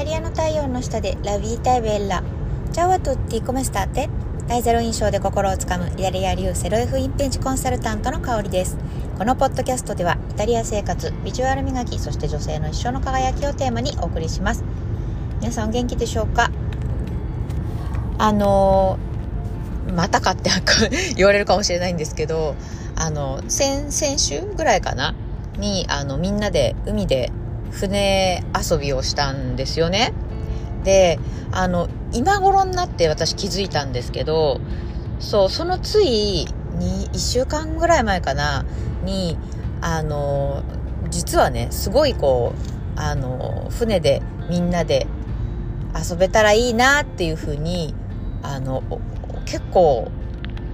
[0.00, 2.22] タリアの太陽の下でラビータイベッラ。
[2.72, 4.08] チャワトゥッティコメスターテ。
[4.48, 8.78] 大ゼロ印象で心をつかむイタリア流セロ F インペンチコンサルタントの香りです。
[9.18, 14.64] このポッドキャストではイタリア生活、ビジュアル磨き、そして女性の一生の輝きをテーマにお送りします。
[15.42, 16.50] 皆さんお元気でしょうか？
[18.16, 20.48] あのー、またかって
[21.14, 22.54] 言われるかもしれないんですけど、
[22.96, 25.14] あの、先、先週ぐらいかな？
[25.58, 27.30] に、あの、みんなで海で
[27.70, 30.12] 船遊びをしたんですよね。
[30.84, 31.18] で、
[31.52, 34.60] あの、今頃になって私気づいたんですけど、
[35.18, 36.46] そう、そのつい、
[36.78, 38.64] 1週間ぐらい前かな、
[39.04, 39.36] に、
[39.80, 40.62] あの、
[41.10, 42.54] 実はね、すごいこ
[42.96, 45.06] う、あの、船でみんなで
[45.94, 47.94] 遊べたらいいなっていうふうに、
[48.42, 48.82] あの、
[49.44, 50.10] 結構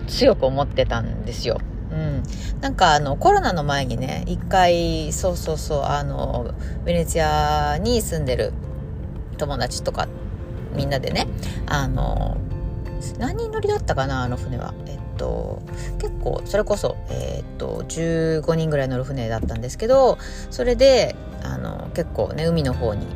[0.07, 1.61] 強く思ってたんですよ。
[1.97, 2.23] うん、
[2.61, 8.53] なんかあのコロナの前にね一回そうそうそうあのベネツィアに住んでる
[9.39, 10.07] 友達とか
[10.75, 11.27] みんなでね
[11.67, 12.37] あの
[13.19, 14.75] 何人乗りだったかなあの船は。
[14.87, 15.63] えっと
[15.99, 20.19] 結構それこそ、えっと15人ぐらい乗る船だったんですけど
[20.51, 23.07] それであの結構ね海の方に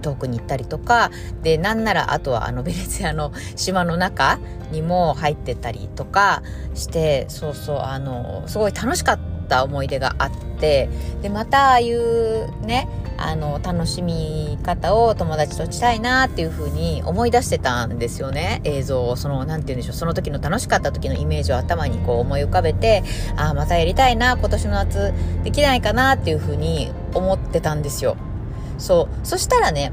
[0.00, 1.10] 遠くに行ったりとか
[1.42, 4.38] でなんならあとはあのベネツィアの島の中
[4.72, 6.42] にも入ってたりとか
[6.74, 10.88] してそうそうあのすごい楽しかった思い出があって
[11.22, 12.88] でまたああいうね
[13.20, 18.62] あの楽しみ方を友達としたいなっていう風に思い出してたんですよね。
[18.64, 19.14] 映像を。
[19.16, 19.94] その何て言うんでしょう。
[19.94, 23.02] その時の楽しかった時のイメージを頭にこう思い浮かべて
[23.36, 25.12] ああまたやりたいな今年の夏
[25.44, 28.16] できないかなっていう風に思ってたんですよ。
[28.80, 29.26] そう。
[29.26, 29.92] そしたらね、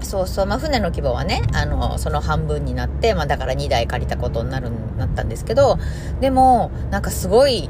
[0.00, 5.78] そうそう、まあ、船の規模はね、あの、その半分になって、まあ、だから2台借りたことになる、なったんですけど、
[6.20, 7.68] でも、なんかすごい、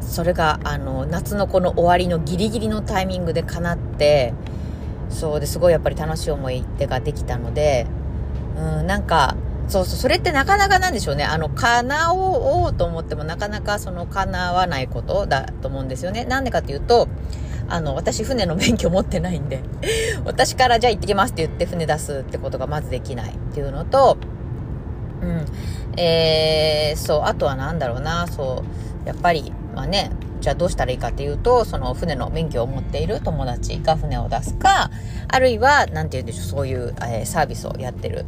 [0.00, 4.34] それが、あの、夏のこの終わりのギリギリのタイミングで叶って、
[5.08, 7.86] そうですごいやっぱり楽しい思い出ができたので、
[8.56, 9.36] うん、なんか、
[9.68, 11.24] そうそう、それってなかなかなんでしょうね。
[11.24, 16.24] あの、叶おうと思ってもなかなかその叶わないことだと思うんですよね。
[16.24, 17.08] なんでかっていうと、
[17.72, 19.62] あの、私船の免許持ってないんで
[20.26, 24.18] 私からじゃあ行ってきますって言って船出すってことがまずできないっていうのと、
[25.22, 25.44] うん。
[25.96, 28.62] えー、そう、あとは何だろうな、そ
[29.04, 30.10] う、やっぱり、まあね、
[30.42, 34.90] じゃあどうしたらいいかっていうと、その船の免許を持っている友達が船を出すか、
[35.28, 38.26] あるいは、なんて言うんでしょう、そういう、えー、サービスをやってる、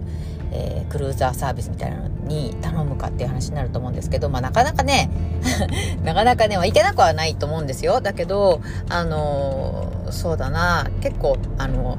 [0.54, 5.10] えー、クルーザーサービスみたいなのに頼むかっていう話になると思うんですけど、まあなかなかね、
[6.04, 8.00] なかなかね、まあ、いけなくはないと思うんですよ。
[8.00, 11.98] だけど、あのー、そうだな、結構、あの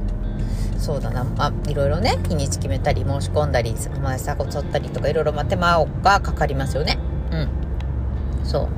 [0.78, 7.00] そうだな、まあ、いろいろね、日にち決めたり、申し込んだり、お前さ、こ取ったりとか、いろいろ、まあ、手間がかかりますよね。
[7.32, 7.50] うん。
[8.44, 8.70] そ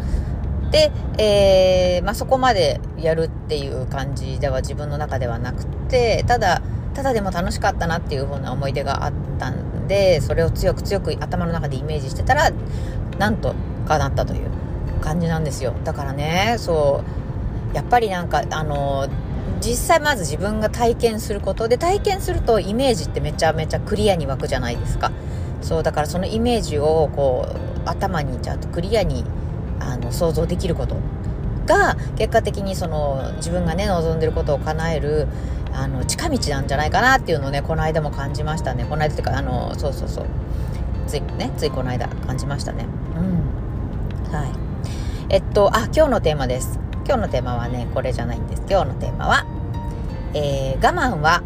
[0.69, 0.71] う。
[0.71, 6.61] で、えー、まあ、そこまでやるっていう感じでは自分の中ではなくて、ただ、
[6.93, 12.51] ただでも楽しかったなっていう風な思い出があったんで、それを強く強く頭の中でイメージしてたら、
[13.17, 13.55] なんと
[13.87, 14.49] かなったという
[15.01, 15.73] 感じなんですよ。
[15.83, 17.03] だからね、そ
[17.73, 19.07] う、やっぱりなんか、あの、
[19.59, 25.11] 実際まず自分が体験することで体験するとイメージってめちゃめちゃクリアに湧くじゃないですか
[25.61, 29.23] そうだからそのイメージをこう頭にちゃんとクリアに
[29.79, 30.97] あの想像できること
[31.67, 35.27] が結果的にその自分がね望んでることを叶える
[35.73, 38.85] あの近道なんじゃないかなっていうのをねこの間も感じましたね。
[38.85, 40.25] この間っていうかあのそうそうそう。
[41.05, 42.87] ついねついこの間感じましたね。
[43.15, 44.33] うん。
[44.33, 44.51] はい。
[45.29, 46.79] えっとあ今日のテーマです。
[47.05, 48.63] 今日のテーマはねこれじゃないんです。
[48.67, 49.45] 今日のテーマは、
[50.33, 51.43] えー、我慢は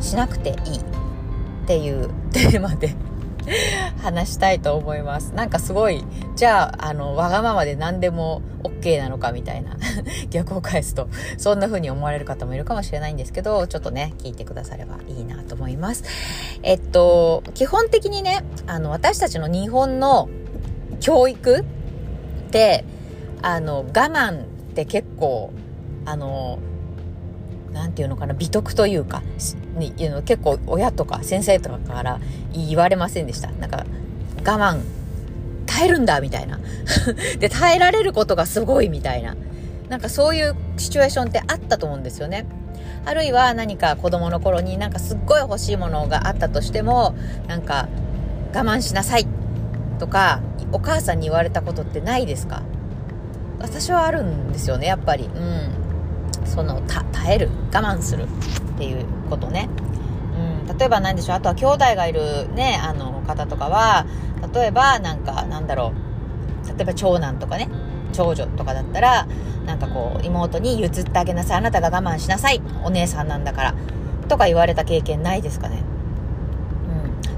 [0.00, 0.78] しなくていい。
[0.78, 2.96] っていうテーマで。
[4.02, 5.32] 話したいと思います。
[5.34, 6.04] なんかすごい、
[6.36, 9.76] じゃあ、あの、わがままで何でも OK なのかみたいな
[10.30, 11.08] 逆を返すと、
[11.38, 16.04] そんな風に思われる方もいるかもしれないんですけど、ちょっとね、聞いてくださればいいなと思います。
[16.62, 20.28] えっと、基本的にね、あの、私たちの日本の
[21.00, 21.64] 教育っ
[22.50, 22.84] て、
[23.42, 25.50] あの、我慢って結構、
[26.04, 26.58] あの、
[27.72, 29.22] なんていうのかな、美徳というか、
[29.76, 29.92] に
[30.24, 32.20] 結構親とか先生とかから
[32.52, 33.50] 言われませんでした。
[33.52, 33.84] なんか、
[34.38, 34.80] 我慢、
[35.66, 36.58] 耐えるんだみたいな。
[37.38, 39.36] で、耐えられることがすごいみたいな。
[39.88, 42.46] なんかそういうシチュエーションってあったと思うんですよね。
[43.04, 47.14] あるいは何か子供の頃になんかすっごい欲しいものがあったとしても、
[47.48, 47.88] なんか
[48.54, 49.26] 我慢しなさい
[49.98, 50.40] とか、
[50.72, 52.62] お母さんに言われたことってないですか？
[53.60, 55.24] 私はあるんですよね、やっぱり。
[55.24, 55.70] うん。
[56.50, 58.26] その耐える我慢するっ
[58.76, 59.68] ていうことね、
[60.66, 61.36] うん、例えば何でしょう。
[61.36, 64.06] あとは兄弟がいるねあの方とかは
[64.52, 66.68] 例えばなんかなんだろう。
[66.76, 67.68] 例えば長男とかね。
[68.12, 69.28] 長女とかだったら
[69.66, 71.58] なんかこう妹に譲ってあげなさい。
[71.58, 72.60] あなたが我慢しなさい。
[72.82, 73.74] お姉さんなんだから。
[74.28, 75.79] とか言われた経験ないですかね。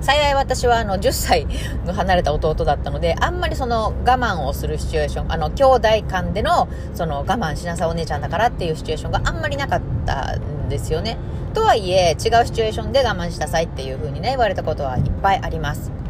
[0.02, 1.46] 幸い私はあの10歳
[1.86, 11.16] の離れた弟だったので、あんまりその我慢をするシチュエーション、あの兄弟間でのその我慢しなさいお姉ちゃんだからっていうシチュエーションがあんまりなかったんですよね。
[11.54, 16.01] とはいえ違うシチュエーションで我慢しなさいっていう風にね言われたことはいっぱいあります。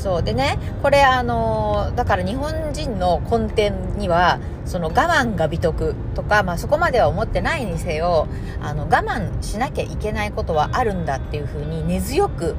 [0.00, 8.26] そうでね、これあのだから日本人の根底にはその我慢が美徳とか、まあ、そこまでは思ってないにせよ
[8.62, 12.56] あの我慢しなきゃいけないことはあるんだっていう風に根強く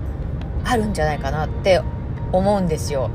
[0.63, 1.81] あるんじゃないかなって
[2.31, 3.09] 思うんですよ。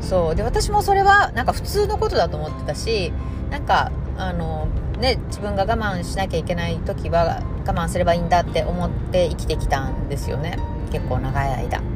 [0.00, 0.34] そう。
[0.36, 3.12] で私もそれはなんか普通のことだと思ってたし
[3.50, 4.68] なんかあの
[5.00, 10.56] ね自分が我慢しなきゃいけない時は我慢すればいいんだって思って生きてきたんですよね。
[10.92, 11.89] 結構長い間。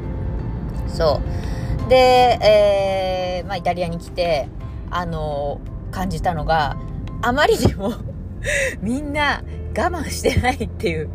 [0.87, 1.21] そ
[1.85, 1.95] うで、
[2.41, 4.47] えー、まあ、イタリアに来て
[4.89, 5.61] あの
[5.91, 6.77] 感じたのが、
[7.21, 7.93] あまりにも
[8.81, 9.43] みんな
[9.77, 11.09] 我慢してないっていう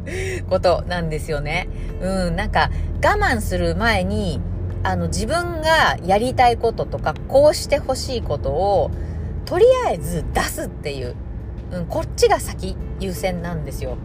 [0.49, 1.69] ことなんですよね。
[2.01, 2.71] うん、なんか
[3.03, 4.41] 我慢する前に、
[4.83, 8.91] あの自分がやりたいこととか、こうしてほしいことを、
[9.45, 11.17] とりあえず出すっていう、
[11.73, 13.91] うん、こっちが先優先なんですよ。
[13.91, 13.97] わ、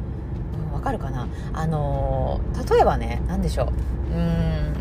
[0.78, 1.28] うん、かるかな？
[1.54, 3.72] あのー、例えばね、何でしょ
[4.12, 4.18] う。
[4.18, 4.74] うん、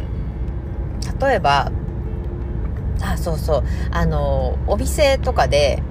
[1.20, 1.70] 例えば、
[3.02, 3.64] あそうそう。
[3.90, 5.82] あのお店とかで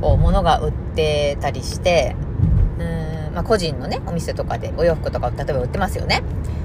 [0.00, 2.16] こう物が売ってたりして
[2.78, 2.84] う
[3.30, 6.22] ん、まあ、個人のねお店とかでお洋服とか例えば売ってますよね。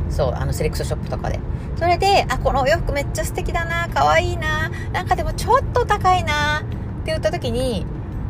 [0.09, 1.39] そうあのセレクトショップとかで。
[1.77, 6.67] それであこのお洋服めっちゃ素敵だな可愛いななんかでもちょっと高いなって
[7.07, 7.85] 言った時に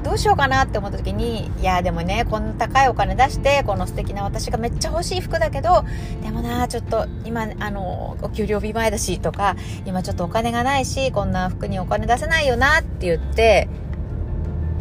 [0.05, 5.83] どうしようかなって思った時に、いや、でもね、こんな高いお金出して、この素敵な私がめっちゃ欲しい服だけど、
[6.21, 13.67] でもな、ちょっと今、あの、お給料日前だしとか、今ちょっとお金がないし、こんな服にお金出せないよなって言って、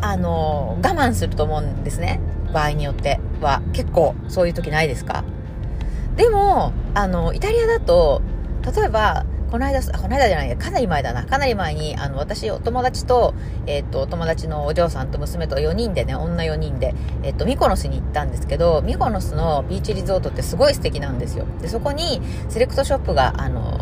[0.02, 2.20] あの、我慢すると思うんですね。
[2.52, 3.62] 場合によっては。
[3.72, 5.24] 結構、そういう時ないですか？
[6.16, 8.20] でも、あの、イタリアだと、
[8.76, 9.24] 例えば、
[9.54, 11.26] この間、この間じゃない、かなり前だな。
[11.26, 13.34] かなり前に、あの、私、お友達と、
[13.68, 16.92] えっ、ー、と、お友達のお嬢さんと娘と4人でね、女4人で、
[17.22, 21.46] えっ、ー、と、ミコノスに行ったんですけど、ミコノスのビーチリゾートってすごい素敵なんですよ。
[21.62, 23.78] で、そこに、セレクトショップが、あの、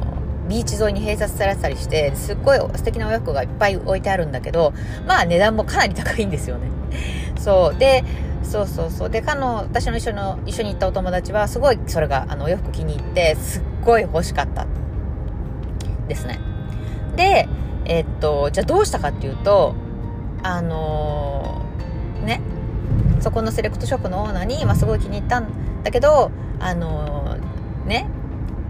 [0.46, 4.74] ビーチ沿いに併設されてたりして、すっごい素敵なお洋服がいっぱい置いてあるんだけど、
[5.06, 6.69] まあ値段もかなり高いんですよね。
[7.40, 7.78] そう。
[7.78, 8.04] で、
[8.42, 9.10] そうそうそう。
[9.10, 14.66] で、かの、私の一緒の、一緒に行ったお友達は、すごいそれが、あの、お洋服気に入って、すっごい欲しかった。
[16.12, 16.38] ですね。
[17.16, 17.48] で、
[17.84, 19.74] えっと、じゃあどうしたかっていうと、
[20.42, 22.40] あのー、ね、
[23.20, 26.30] そこのセレクトショップのオーナーに、まあ、すごい気に入ったんだけど、
[26.60, 28.06] あのー、ね、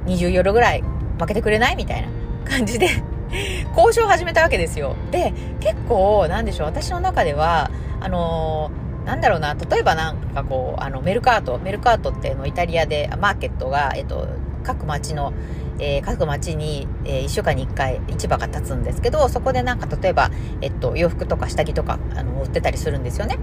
[0.07, 0.83] 20ユーロぐらい
[1.19, 1.77] 負けてくれない？
[1.77, 2.09] みたいな
[2.45, 2.89] 感じで
[3.77, 4.97] 交渉を始めたわけですよ。
[5.11, 14.29] で、結構、なんでしょう、私の中では、あのー、なんだろうな、例えばなんかこう、あの、メルカート、メルカートってのイタリアで、マーケットが、えっと、
[14.63, 15.33] 各町の、
[15.79, 20.31] えー、各町に、えー、1週間に1回市場が立つんですけど、そこでなんか例えば、
[20.61, 23.39] えっと、洋服とか下着とか、あの、売ってたりするんですよね。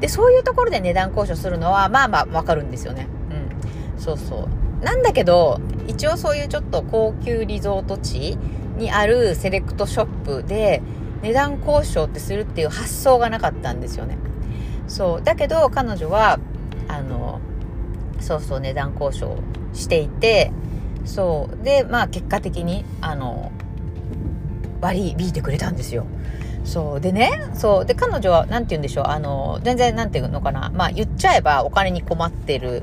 [0.00, 3.08] で、そういうところで値段交渉するのは、まあまあわかるんですよね。
[3.30, 4.00] うん。
[4.00, 4.48] そうそ
[4.82, 4.84] う。
[4.84, 8.36] なんだけど、一応そういうちょっと高級リゾート地
[8.76, 10.82] にあるセレクトショップで
[11.22, 14.18] 値段交渉ってするっていう発想がなかったんですよね。
[14.88, 15.22] そう。
[15.22, 16.38] だけど彼女は、
[16.88, 17.40] あの、
[18.20, 19.36] そうそう値段交渉
[19.72, 20.52] していて、
[21.04, 21.64] そう。
[21.64, 23.50] でまあ結果的にあの
[24.80, 26.06] 割り引いてくれたんですよ。
[26.64, 27.00] そう。
[27.00, 27.86] でねそう。
[27.86, 29.04] で彼女は何て言うんでしょう。
[29.06, 30.70] あの全然何て言うのかな。
[30.74, 32.82] まあ言っちゃえばお金に困ってる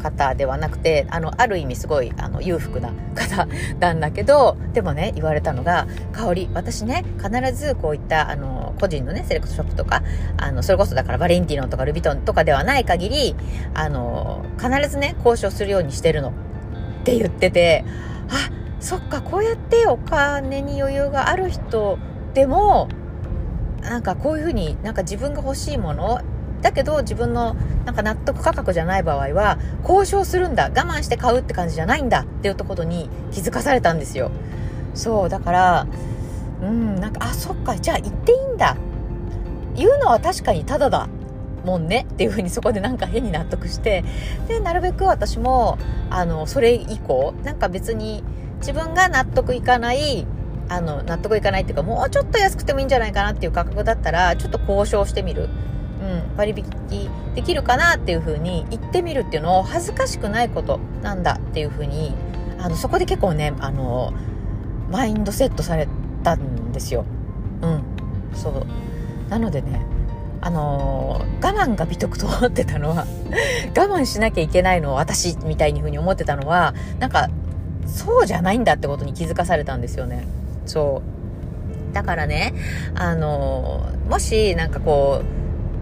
[0.00, 3.46] 方ではなくてあのある意味すごいあの裕福な方
[3.78, 10.02] なんだけどでもね言われたのが「香り私ね必ずこういったあの個人のねセレクトショップとか
[10.38, 13.36] あのそれこそだからバレンティノとかルビトンとかではない限り
[13.74, 16.30] あの必ずね交渉するようにしてるの」
[17.02, 17.84] って言ってて
[18.30, 21.98] あそっかこうやってお金に余裕がある人
[22.34, 22.88] でも
[23.82, 26.20] なんかこういうふうになんか自分が欲しいもの
[26.62, 34.30] だけど自分のなんか納得価格じゃない場合は交渉するんだ我慢して買うって感じじゃないんだって言ったことに気づかされたんですよ。
[34.94, 35.86] そうだから
[36.62, 36.96] うん。
[36.96, 38.76] なんかあそっかじゃあ言っていいんだ。
[39.74, 41.08] 言うのは確かにただだ
[41.64, 42.06] もんね。
[42.10, 44.04] っていうふうにそこでなんか変に納得して。
[44.48, 45.78] でなるべく私も
[46.10, 48.24] あのそれ以降なんか別に
[48.58, 50.26] 自分が納得いかない
[50.70, 55.48] あの納得いかないっていうかもうちょっと安くてもいいんじゃないかなっていう価格だったらちょっと交渉してみる、
[56.00, 62.14] うん、割引できるかなっていうふうに言ってみるっていうのを恥ずかしくないことなんだっていうふうに
[62.58, 64.12] あのそこで結構ねあの
[64.90, 65.88] マインドセットされ
[66.22, 67.04] たんですよ。
[67.62, 67.82] うん、
[68.34, 68.66] そう。
[69.30, 69.80] なのでね
[70.40, 73.06] あの我慢が美徳と思ってたのは
[73.76, 77.28] 我慢しなきゃいけないのを私みたいに風に思ってたのはなんか
[77.86, 80.26] そうじゃないんだってことに気づかされたんですよね。
[80.66, 81.02] そ
[81.90, 81.94] う。
[81.94, 82.54] だからね
[82.94, 85.22] あのもしなんかこ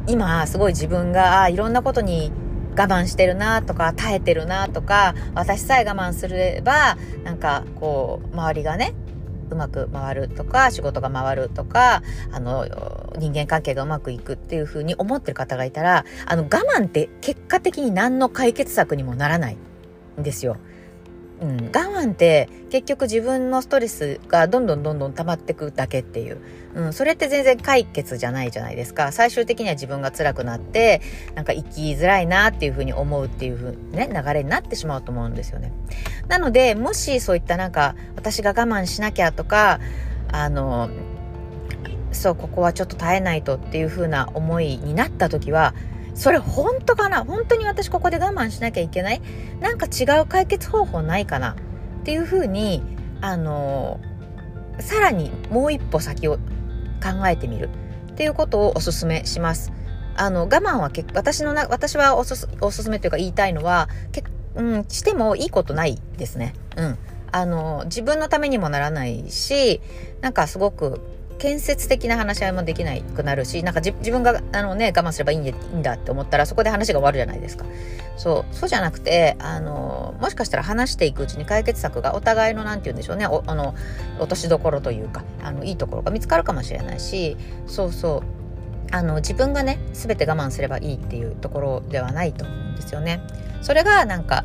[0.06, 2.32] う今すごい自分があいろんなことに
[2.76, 8.94] 我慢してるなとか耐えてるなとか私さえ我慢すればなんかこう周りがね
[9.50, 12.02] うまく回るとか仕事が回るとか
[12.32, 12.66] あの
[13.18, 19.56] 人間関係がうまくいくっていうふうに思ってる方がいたらあの我慢って結果的に何の解決策にもならない
[20.18, 20.56] んですよ。
[21.40, 26.38] うん、我慢って結局自分のストレスがどんどんどんどん溜まってくだけっていう、
[26.74, 29.12] うん、それって全然解決じゃないじゃないですか。
[29.12, 31.00] 最終的には自分が辛くなって
[31.34, 35.72] なんか生きづらいなっていうふうに思うっていうふうね流れになってしまうと思うんですよね。
[36.26, 39.78] なのでもしそういったなんか私が我慢しなきゃとか
[40.32, 40.90] あの
[42.10, 45.74] そうここはちょっと耐えないとっていうふうな思いになった時は
[46.18, 47.24] それ本当かな？
[47.24, 49.22] 本当に私ここで我慢しなきゃいけない？
[49.60, 51.52] なんか違う解決方法ないかな？
[51.52, 51.56] っ
[52.02, 52.82] ていうふうに
[53.20, 54.00] あの
[54.80, 56.38] さらにもう一歩先を
[57.00, 57.70] 考えてみる
[58.10, 59.72] っていうことをおすすめします。
[60.16, 64.24] あの我慢は私のな私はおすすおすすめというか言いたいのはけ、
[64.56, 66.54] うん、してもいいことないですね。
[66.76, 66.98] うん。
[67.30, 69.80] あの自分のためにもならないし
[70.20, 71.00] なんかすごく
[71.38, 77.64] 建設的な話し合いもできなくなるしなんか自分があの、ね、我慢すればいいんだって思ったらそこで話が終わるじゃないですか
[78.16, 83.74] そうそうじゃなくてあのもしかしたら話していくうちに解決策がお互いの何て言うんでしょうねおあの
[84.18, 88.24] 落としどころというかあのいいところが見つかるかもしれないしそうそ
[88.90, 93.20] うあの自分がね全て我慢すればいいっていうところではないと思うんですよね。
[93.60, 94.44] それがなんか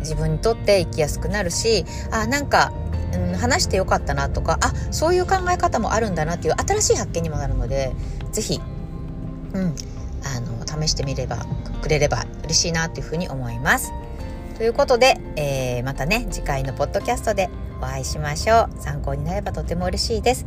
[0.00, 2.72] 自分にとって生きやすくなるしあなんか
[3.16, 7.92] うん、話してよかったなとかあそういう考え方もあるんだなっていう新しい発見にもなるので
[8.32, 8.60] 是非、
[9.54, 9.74] うん、
[10.24, 11.46] あの試してみれば
[11.82, 13.92] くれれば嬉しいなっていうふうに思います。
[14.56, 18.80] ということで、えー、またね次回のポッドキャストでお会いしましょう。
[18.80, 20.46] 参考になればとても嬉しいです。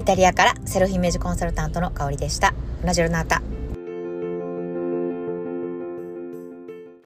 [0.00, 2.54] イタリアからセルフイメージコンサルタントの香りでした。
[2.82, 3.42] ラジオナータ